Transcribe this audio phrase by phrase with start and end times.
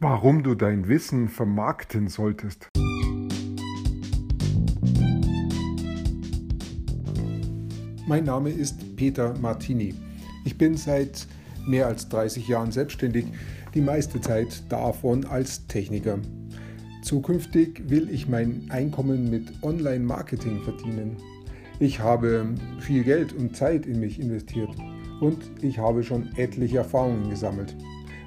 [0.00, 2.68] Warum du dein Wissen vermarkten solltest.
[8.06, 9.96] Mein Name ist Peter Martini.
[10.44, 11.26] Ich bin seit
[11.66, 13.26] mehr als 30 Jahren selbstständig,
[13.74, 16.20] die meiste Zeit davon als Techniker.
[17.02, 21.16] Zukünftig will ich mein Einkommen mit Online-Marketing verdienen.
[21.80, 24.70] Ich habe viel Geld und Zeit in mich investiert
[25.20, 27.74] und ich habe schon etliche Erfahrungen gesammelt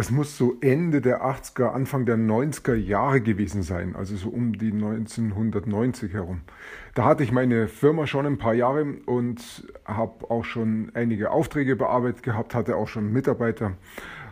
[0.00, 4.56] Das muss so Ende der 80er, Anfang der 90er Jahre gewesen sein, also so um
[4.56, 6.40] die 1990 herum.
[6.94, 11.76] Da hatte ich meine Firma schon ein paar Jahre und habe auch schon einige Aufträge
[11.76, 13.74] bearbeitet gehabt, hatte auch schon Mitarbeiter.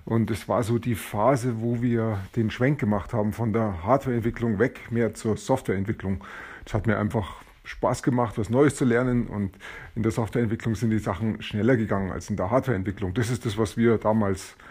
[0.07, 4.59] Und es war so die Phase, wo wir den Schwenk gemacht haben von der Hardwareentwicklung
[4.59, 6.25] weg mehr zur Softwareentwicklung.
[6.64, 9.27] Es hat mir einfach Spaß gemacht, was Neues zu lernen.
[9.27, 9.51] Und
[9.95, 13.12] in der Softwareentwicklung sind die Sachen schneller gegangen als in der Hardwareentwicklung.
[13.12, 14.69] Das ist das, was wir damals ähm,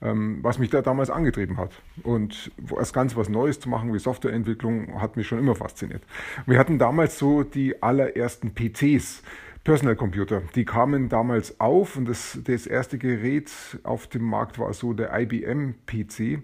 [0.00, 1.70] was mich da damals angetrieben hat.
[2.02, 6.02] Und das Ganze was Neues zu machen wie Softwareentwicklung hat mich schon immer fasziniert.
[6.46, 9.22] Wir hatten damals so die allerersten PCs,
[9.64, 10.42] Personal Computer.
[10.54, 13.50] Die kamen damals auf und das, das erste Gerät
[13.82, 16.42] auf dem Markt war so der IBM PC.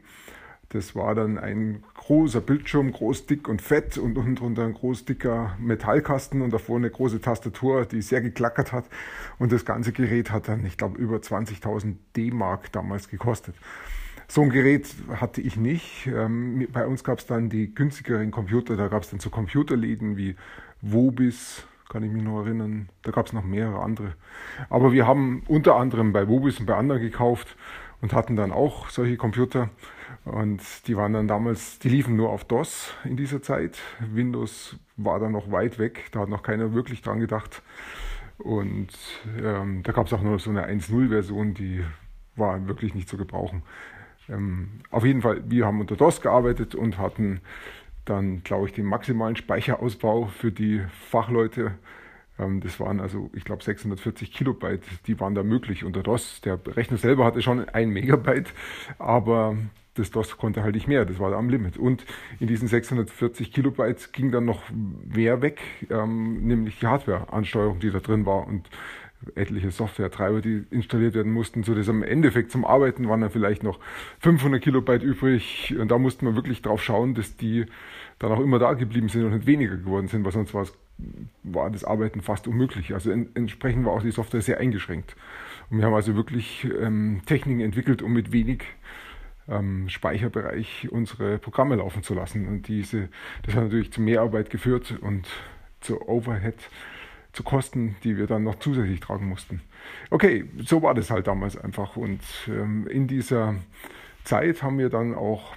[0.72, 5.04] Das war dann ein großer Bildschirm, groß, dick und fett und unten drunter ein groß,
[5.04, 8.86] dicker Metallkasten und davor eine große Tastatur, die sehr geklackert hat.
[9.38, 13.54] Und das ganze Gerät hat dann, ich glaube, über 20.000 D-Mark damals gekostet.
[14.28, 14.88] So ein Gerät
[15.20, 16.06] hatte ich nicht.
[16.06, 18.74] Ähm, bei uns gab es dann die günstigeren Computer.
[18.74, 20.36] Da gab es dann so Computerläden wie
[20.80, 22.88] Wobis, kann ich mich noch erinnern.
[23.02, 24.14] Da gab es noch mehrere andere.
[24.70, 27.58] Aber wir haben unter anderem bei Wobis und bei anderen gekauft
[28.00, 29.68] und hatten dann auch solche Computer.
[30.24, 33.78] Und die waren dann damals, die liefen nur auf DOS in dieser Zeit.
[34.00, 37.62] Windows war dann noch weit weg, da hat noch keiner wirklich dran gedacht.
[38.38, 38.90] Und
[39.42, 41.84] ähm, da gab es auch nur so eine 1.0-Version, die
[42.36, 43.62] war wirklich nicht zu gebrauchen.
[44.28, 47.40] Ähm, auf jeden Fall, wir haben unter DOS gearbeitet und hatten
[48.04, 51.72] dann, glaube ich, den maximalen Speicherausbau für die Fachleute
[52.38, 56.40] ähm, das waren also, ich glaube, 640 Kilobyte, die waren da möglich unter DOS.
[56.42, 58.52] Der Rechner selber hatte schon ein Megabyte,
[58.98, 59.56] aber
[59.94, 61.76] das DOS konnte halt nicht mehr, das war am Limit.
[61.76, 62.04] Und
[62.40, 65.60] in diesen 640 Kilobyte ging dann noch mehr weg,
[65.90, 68.68] ähm, nämlich die Hardware-Ansteuerung, die da drin war und
[69.34, 71.62] etliche Software-Treiber, die installiert werden mussten.
[71.62, 73.78] So dass am Endeffekt zum Arbeiten waren dann vielleicht noch
[74.20, 77.66] 500 Kilobyte übrig und da musste man wirklich drauf schauen, dass die
[78.18, 80.72] dann auch immer da geblieben sind und nicht weniger geworden sind, weil sonst war es
[81.42, 82.94] war das Arbeiten fast unmöglich.
[82.94, 85.16] Also in, entsprechend war auch die Software sehr eingeschränkt.
[85.70, 88.64] Und wir haben also wirklich ähm, Techniken entwickelt, um mit wenig
[89.48, 92.48] ähm, Speicherbereich unsere Programme laufen zu lassen.
[92.48, 93.08] Und diese,
[93.44, 95.26] das hat natürlich zu Mehrarbeit geführt und
[95.80, 96.56] zu Overhead,
[97.32, 99.62] zu Kosten, die wir dann noch zusätzlich tragen mussten.
[100.10, 101.96] Okay, so war das halt damals einfach.
[101.96, 103.54] Und ähm, in dieser
[104.24, 105.54] Zeit haben wir dann auch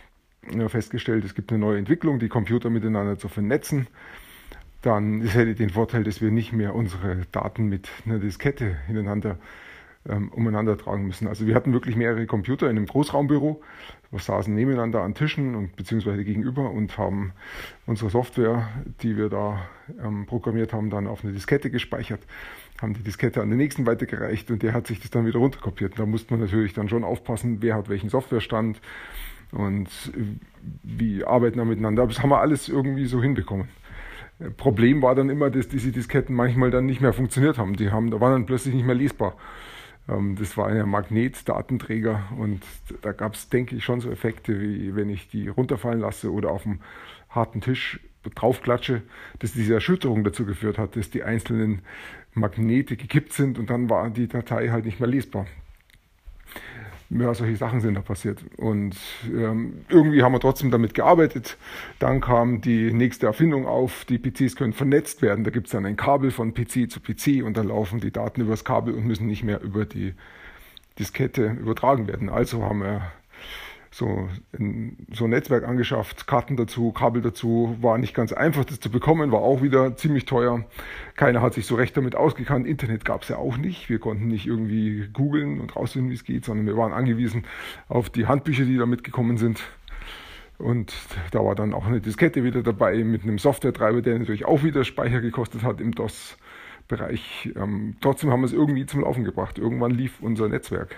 [0.67, 3.87] festgestellt, es gibt eine neue Entwicklung, die Computer miteinander zu vernetzen
[4.85, 9.39] dann das hätte den Vorteil, dass wir nicht mehr unsere Daten mit einer Diskette hintereinander
[10.07, 11.27] ähm, umeinander tragen müssen.
[11.27, 13.61] Also wir hatten wirklich mehrere Computer in einem Großraumbüro,
[14.11, 17.33] wir saßen nebeneinander an Tischen und beziehungsweise gegenüber und haben
[17.85, 18.69] unsere Software,
[19.01, 19.67] die wir da
[20.01, 22.21] ähm, programmiert haben, dann auf eine Diskette gespeichert,
[22.81, 25.97] haben die Diskette an den nächsten weitergereicht und der hat sich das dann wieder runterkopiert.
[25.97, 28.79] Da musste man natürlich dann schon aufpassen, wer hat welchen Softwarestand
[29.51, 29.89] und
[30.83, 32.03] wie arbeiten wir miteinander.
[32.03, 33.67] Aber das haben wir alles irgendwie so hinbekommen.
[34.57, 37.75] Problem war dann immer, dass diese Disketten manchmal dann nicht mehr funktioniert haben.
[37.75, 39.35] Die haben, da waren dann plötzlich nicht mehr lesbar.
[40.09, 42.63] Ähm, das war ein Magnetdatenträger und
[43.01, 46.51] da gab es, denke ich, schon so Effekte, wie wenn ich die runterfallen lasse oder
[46.51, 46.79] auf dem
[47.29, 49.03] harten Tisch draufklatsche,
[49.39, 51.81] dass diese Erschütterung dazu geführt hat, dass die einzelnen
[52.33, 55.45] Magnete gekippt sind und dann war die Datei halt nicht mehr lesbar
[57.09, 58.43] ja, solche Sachen sind da passiert.
[58.57, 61.57] Und ähm, irgendwie haben wir trotzdem damit gearbeitet.
[61.99, 65.43] Dann kam die nächste Erfindung auf, die PCs können vernetzt werden.
[65.43, 68.41] Da gibt es dann ein Kabel von PC zu PC und dann laufen die Daten
[68.41, 70.13] übers Kabel und müssen nicht mehr über die
[70.97, 72.29] Diskette übertragen werden.
[72.29, 73.11] Also haben wir
[73.95, 74.27] so
[74.59, 78.91] ein, so ein Netzwerk angeschafft, Karten dazu, Kabel dazu, war nicht ganz einfach, das zu
[78.91, 80.65] bekommen, war auch wieder ziemlich teuer.
[81.15, 82.67] Keiner hat sich so recht damit ausgekannt.
[82.67, 83.87] Internet gab es ja auch nicht.
[83.87, 87.45] Wir konnten nicht irgendwie googeln und rausfinden, wie es geht, sondern wir waren angewiesen
[87.87, 89.63] auf die Handbücher, die da mitgekommen sind.
[90.57, 90.93] Und
[91.31, 94.83] da war dann auch eine Diskette wieder dabei mit einem Software-Treiber, der natürlich auch wieder
[94.83, 96.37] Speicher gekostet hat im DOS.
[96.87, 97.51] Bereich.
[97.55, 99.57] Ähm, trotzdem haben wir es irgendwie zum Laufen gebracht.
[99.57, 100.97] Irgendwann lief unser Netzwerk.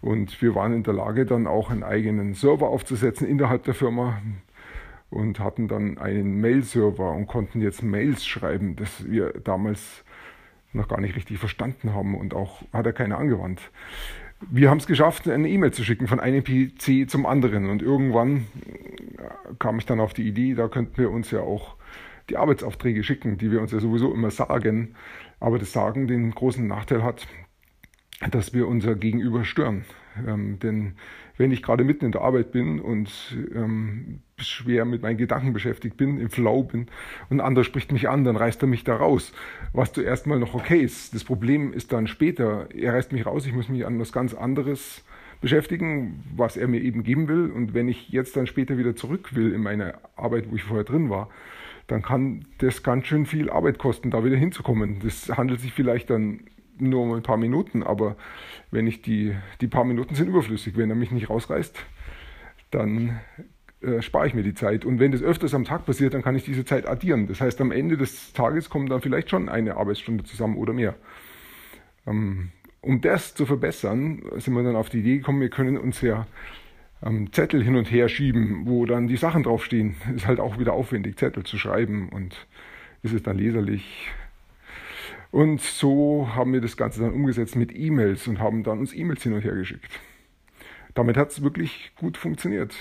[0.00, 4.20] Und wir waren in der Lage, dann auch einen eigenen Server aufzusetzen innerhalb der Firma
[5.10, 10.04] und hatten dann einen Mail-Server und konnten jetzt Mails schreiben, das wir damals
[10.72, 13.70] noch gar nicht richtig verstanden haben und auch hat er keiner angewandt.
[14.50, 18.46] Wir haben es geschafft, eine E-Mail zu schicken von einem PC zum anderen und irgendwann
[19.58, 21.76] kam ich dann auf die Idee, da könnten wir uns ja auch
[22.28, 24.94] die Arbeitsaufträge schicken, die wir uns ja sowieso immer sagen,
[25.40, 27.26] aber das Sagen den großen Nachteil hat,
[28.30, 29.84] dass wir unser Gegenüber stören.
[30.26, 30.94] Ähm, denn
[31.36, 35.96] wenn ich gerade mitten in der Arbeit bin und ähm, schwer mit meinen Gedanken beschäftigt
[35.96, 36.86] bin, im Flow bin
[37.28, 39.32] und ein anderer spricht mich an, dann reißt er mich da raus,
[39.72, 41.14] was zuerst mal noch okay ist.
[41.14, 44.32] Das Problem ist dann später, er reißt mich raus, ich muss mich an was ganz
[44.32, 45.04] anderes
[45.42, 47.50] beschäftigen, was er mir eben geben will.
[47.50, 50.84] Und wenn ich jetzt dann später wieder zurück will in meine Arbeit, wo ich vorher
[50.84, 51.28] drin war,
[51.86, 55.00] dann kann das ganz schön viel Arbeit kosten, da wieder hinzukommen.
[55.02, 56.40] Das handelt sich vielleicht dann
[56.78, 58.16] nur um ein paar Minuten, aber
[58.70, 60.76] wenn ich die, die paar Minuten sind überflüssig.
[60.76, 61.76] Wenn er mich nicht rausreißt,
[62.70, 63.20] dann
[63.82, 64.84] äh, spare ich mir die Zeit.
[64.84, 67.26] Und wenn das öfters am Tag passiert, dann kann ich diese Zeit addieren.
[67.26, 70.94] Das heißt, am Ende des Tages kommt dann vielleicht schon eine Arbeitsstunde zusammen oder mehr.
[72.06, 72.50] Ähm,
[72.80, 76.26] um das zu verbessern, sind wir dann auf die Idee gekommen, wir können uns ja
[77.02, 79.96] ähm, Zettel hin und her schieben, wo dann die Sachen draufstehen.
[80.14, 82.46] Ist halt auch wieder aufwendig, Zettel zu schreiben und
[83.02, 84.08] ist es dann leserlich,
[85.36, 89.22] und so haben wir das Ganze dann umgesetzt mit E-Mails und haben dann uns E-Mails
[89.22, 90.00] hin und her geschickt.
[90.94, 92.74] Damit hat es wirklich gut funktioniert.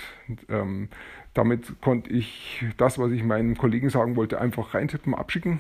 [0.48, 0.88] Ähm,
[1.34, 5.60] damit konnte ich das, was ich meinen Kollegen sagen wollte, einfach reintippen, abschicken.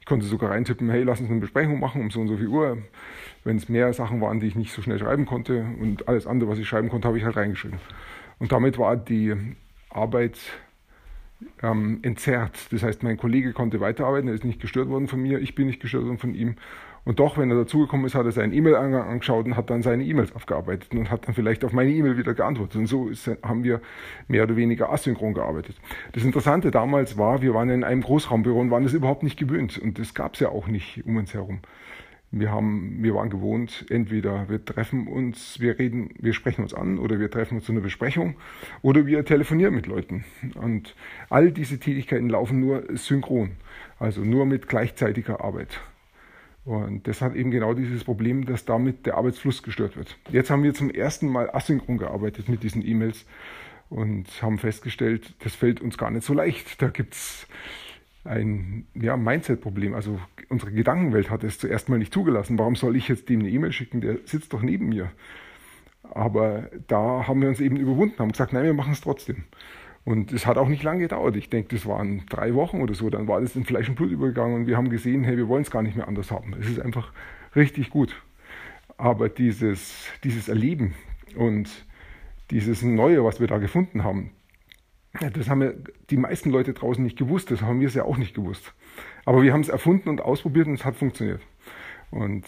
[0.00, 2.48] Ich konnte sogar reintippen, hey, lass uns eine Besprechung machen um so und so viel
[2.48, 2.78] Uhr.
[3.44, 6.50] Wenn es mehr Sachen waren, die ich nicht so schnell schreiben konnte und alles andere,
[6.50, 7.78] was ich schreiben konnte, habe ich halt reingeschrieben.
[8.40, 9.36] Und damit war die
[9.90, 10.40] Arbeit
[11.62, 12.72] ähm, entzerrt.
[12.72, 15.66] Das heißt, mein Kollege konnte weiterarbeiten, er ist nicht gestört worden von mir, ich bin
[15.66, 16.56] nicht gestört worden von ihm.
[17.04, 20.04] Und doch, wenn er dazugekommen ist, hat er seinen E-Mail-Eingang angeschaut und hat dann seine
[20.04, 22.76] E-Mails aufgearbeitet und hat dann vielleicht auf meine E-Mail wieder geantwortet.
[22.76, 23.80] Und so ist, haben wir
[24.28, 25.76] mehr oder weniger asynchron gearbeitet.
[26.12, 29.78] Das Interessante damals war, wir waren in einem Großraumbüro und waren das überhaupt nicht gewöhnt.
[29.78, 31.60] Und das gab es ja auch nicht um uns herum.
[32.34, 36.98] Wir, haben, wir waren gewohnt, entweder wir treffen uns, wir reden, wir sprechen uns an
[36.98, 38.36] oder wir treffen uns zu einer Besprechung
[38.80, 40.24] oder wir telefonieren mit Leuten.
[40.54, 40.96] Und
[41.28, 43.52] all diese Tätigkeiten laufen nur synchron,
[43.98, 45.78] also nur mit gleichzeitiger Arbeit.
[46.64, 50.16] Und das hat eben genau dieses Problem, dass damit der Arbeitsfluss gestört wird.
[50.30, 53.26] Jetzt haben wir zum ersten Mal asynchron gearbeitet mit diesen E-Mails
[53.90, 56.80] und haben festgestellt, das fällt uns gar nicht so leicht.
[56.80, 57.46] Da gibt's
[58.24, 59.94] ein ja, Mindset-Problem.
[59.94, 62.58] Also unsere Gedankenwelt hat es zuerst mal nicht zugelassen.
[62.58, 64.00] Warum soll ich jetzt dem eine E-Mail schicken?
[64.00, 65.10] Der sitzt doch neben mir.
[66.02, 69.44] Aber da haben wir uns eben überwunden, haben gesagt, nein, wir machen es trotzdem.
[70.04, 71.36] Und es hat auch nicht lange gedauert.
[71.36, 73.08] Ich denke, das waren drei Wochen oder so.
[73.08, 75.62] Dann war das in Fleisch und Blut übergegangen und wir haben gesehen, hey, wir wollen
[75.62, 76.54] es gar nicht mehr anders haben.
[76.60, 77.12] Es ist einfach
[77.54, 78.20] richtig gut.
[78.98, 80.94] Aber dieses, dieses Erleben
[81.36, 81.68] und
[82.50, 84.30] dieses Neue, was wir da gefunden haben,
[85.20, 85.72] das haben ja
[86.10, 88.72] die meisten Leute draußen nicht gewusst, das haben wir es ja auch nicht gewusst.
[89.24, 91.40] Aber wir haben es erfunden und ausprobiert und es hat funktioniert.
[92.10, 92.46] Und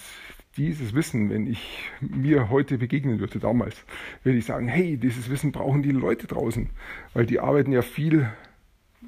[0.57, 3.85] dieses Wissen, wenn ich mir heute begegnen würde, damals,
[4.23, 6.71] würde ich sagen, hey, dieses Wissen brauchen die Leute draußen,
[7.13, 8.29] weil die arbeiten ja viel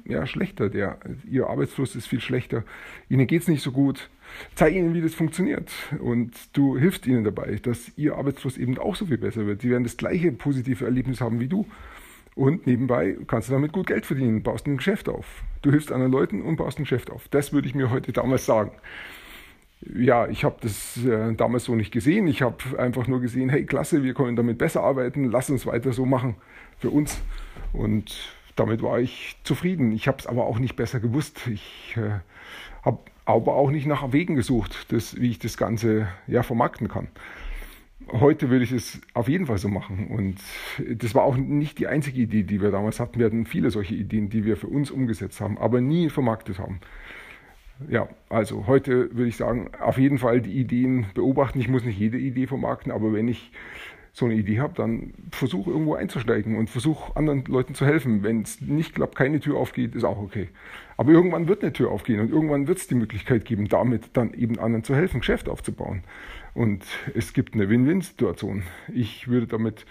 [0.05, 0.99] ja, schlechter, der,
[1.29, 2.63] ihr Arbeitsfluss ist viel schlechter,
[3.09, 4.09] ihnen geht es nicht so gut.
[4.55, 8.95] Zeig ihnen, wie das funktioniert und du hilfst ihnen dabei, dass ihr Arbeitsfluss eben auch
[8.95, 9.61] so viel besser wird.
[9.61, 11.65] Sie werden das gleiche positive Erlebnis haben wie du.
[12.37, 15.25] Und nebenbei kannst du damit gut Geld verdienen, baust ein Geschäft auf.
[15.63, 17.27] Du hilfst anderen Leuten und baust ein Geschäft auf.
[17.29, 18.73] Das würde ich mir heute damals sagen.
[19.81, 22.27] Ja, ich habe das äh, damals so nicht gesehen.
[22.27, 25.93] Ich habe einfach nur gesehen, hey, klasse, wir können damit besser arbeiten, lass uns weiter
[25.93, 26.35] so machen
[26.77, 27.19] für uns.
[27.73, 28.15] Und
[28.55, 29.91] damit war ich zufrieden.
[29.91, 31.47] Ich habe es aber auch nicht besser gewusst.
[31.47, 32.19] Ich äh,
[32.83, 37.07] habe aber auch nicht nach Wegen gesucht, das, wie ich das Ganze ja, vermarkten kann
[38.11, 40.07] heute würde ich es auf jeden Fall so machen.
[40.07, 40.37] Und
[41.01, 43.19] das war auch nicht die einzige Idee, die wir damals hatten.
[43.19, 46.79] Wir hatten viele solche Ideen, die wir für uns umgesetzt haben, aber nie vermarktet haben.
[47.89, 51.59] Ja, also heute würde ich sagen, auf jeden Fall die Ideen beobachten.
[51.59, 53.51] Ich muss nicht jede Idee vermarkten, aber wenn ich
[54.17, 58.23] so eine Idee habe, dann versuche irgendwo einzusteigen und versuche anderen Leuten zu helfen.
[58.23, 60.49] Wenn es nicht klappt, keine Tür aufgeht, ist auch okay.
[60.97, 64.33] Aber irgendwann wird eine Tür aufgehen und irgendwann wird es die Möglichkeit geben, damit dann
[64.33, 66.03] eben anderen zu helfen, Geschäft aufzubauen.
[66.57, 66.83] Und
[67.13, 68.63] es gibt eine Win-Win-Situation.
[68.91, 69.85] Ich würde damit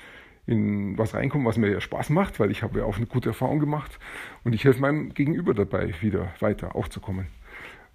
[0.47, 3.29] in was reinkommen, was mir ja Spaß macht, weil ich habe ja auch eine gute
[3.29, 4.01] Erfahrung gemacht
[4.43, 7.29] und ich helfe meinem Gegenüber dabei, wieder weiter aufzukommen.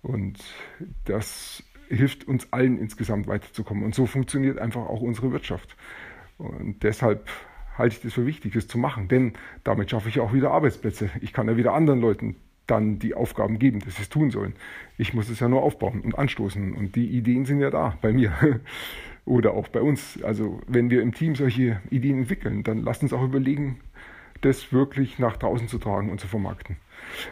[0.01, 0.40] Und
[1.04, 3.84] das hilft uns allen insgesamt weiterzukommen.
[3.84, 5.75] Und so funktioniert einfach auch unsere Wirtschaft.
[6.38, 7.30] Und deshalb
[7.78, 9.34] halte ich das für wichtig, das zu machen, denn
[9.66, 11.10] damit schaffe ich auch wieder Arbeitsplätze.
[11.20, 12.38] Ich kann ja wieder anderen Leuten
[12.72, 14.54] dann die Aufgaben geben, dass sie es tun sollen.
[14.98, 16.74] Ich muss es ja nur aufbauen und anstoßen.
[16.74, 18.32] Und die Ideen sind ja da bei mir.
[19.25, 20.24] Oder auch bei uns.
[20.24, 23.80] Also wenn wir im Team solche Ideen entwickeln, dann lasst uns auch überlegen,
[24.40, 26.78] das wirklich nach draußen zu tragen und zu vermarkten.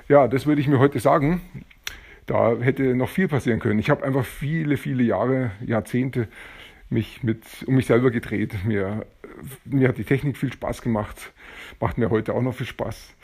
[0.10, 1.42] Ja, das würde ich mir heute sagen.
[2.26, 3.80] Da hätte noch viel passieren können.
[3.80, 6.28] Ich habe einfach viele, viele Jahre, Jahrzehnte
[6.90, 8.54] mich mit, um mich selber gedreht.
[8.66, 9.06] Mir,
[9.66, 11.32] mir hat die Technik viel Spaß gemacht,
[11.80, 13.16] macht mir heute auch noch viel Spaß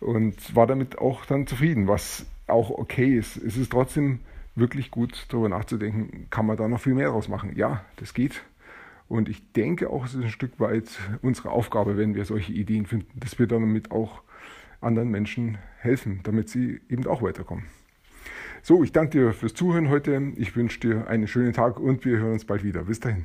[0.00, 3.36] und war damit auch dann zufrieden, was auch okay ist.
[3.36, 4.20] Es ist trotzdem
[4.56, 7.56] wirklich gut, darüber nachzudenken, kann man da noch viel mehr draus machen?
[7.56, 8.42] Ja, das geht.
[9.08, 10.88] Und ich denke auch, es ist ein Stück weit
[11.22, 14.22] unsere Aufgabe, wenn wir solche Ideen finden, dass wir damit auch
[14.80, 17.64] anderen Menschen helfen, damit sie eben auch weiterkommen.
[18.62, 20.32] So, ich danke dir fürs Zuhören heute.
[20.36, 22.84] Ich wünsche dir einen schönen Tag und wir hören uns bald wieder.
[22.84, 23.24] Bis dahin.